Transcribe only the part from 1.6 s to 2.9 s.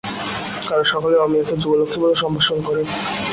যুগলক্ষ্মী বলে সম্ভাষণ করে।